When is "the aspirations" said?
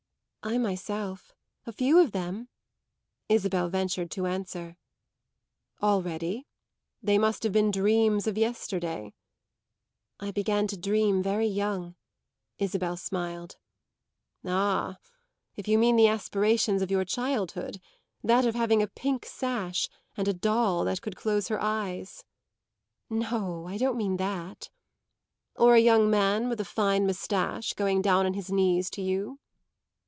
15.95-16.81